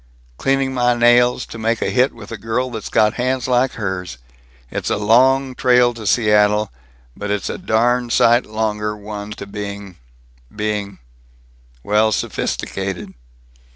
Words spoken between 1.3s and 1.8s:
to make